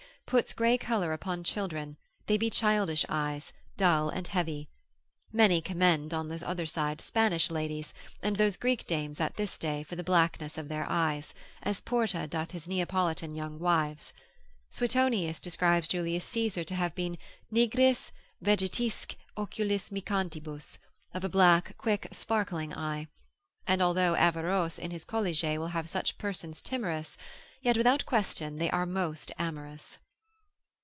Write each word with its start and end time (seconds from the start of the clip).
puts 0.31 0.53
grey 0.53 0.77
colour 0.77 1.11
upon 1.11 1.43
children, 1.43 1.97
they 2.25 2.37
be 2.37 2.49
childish 2.49 3.05
eyes, 3.09 3.51
dull 3.75 4.07
and 4.07 4.27
heavy. 4.29 4.69
Many 5.33 5.59
commend 5.61 6.13
on 6.13 6.29
the 6.29 6.41
other 6.49 6.65
side 6.65 7.01
Spanish 7.01 7.51
ladies, 7.51 7.93
and 8.23 8.37
those 8.37 8.55
Greek 8.55 8.87
dames 8.87 9.19
at 9.19 9.35
this 9.35 9.57
day, 9.57 9.83
for 9.83 9.97
the 9.97 10.05
blackness 10.05 10.57
of 10.57 10.69
their 10.69 10.89
eyes, 10.89 11.33
as 11.63 11.81
Porta 11.81 12.27
doth 12.27 12.51
his 12.51 12.65
Neapolitan 12.65 13.35
young 13.35 13.59
wives. 13.59 14.13
Suetonius 14.71 15.41
describes 15.41 15.89
Julius 15.89 16.23
Caesar 16.23 16.63
to 16.63 16.75
have 16.75 16.95
been 16.95 17.17
nigris 17.51 18.13
vegetisque 18.41 19.17
oculis 19.35 19.89
micantibus, 19.91 20.77
of 21.13 21.25
a 21.25 21.29
black 21.37 21.75
quick 21.77 22.07
sparkling 22.13 22.73
eye: 22.73 23.05
and 23.67 23.81
although 23.81 24.15
Averroes 24.15 24.79
in 24.79 24.91
his 24.91 25.03
Colliget 25.03 25.59
will 25.59 25.67
have 25.67 25.89
such 25.89 26.17
persons 26.17 26.61
timorous, 26.61 27.17
yet 27.61 27.75
without 27.75 28.05
question 28.05 28.55
they 28.59 28.69
are 28.71 28.85
most 28.85 29.33
amorous. 29.37 29.97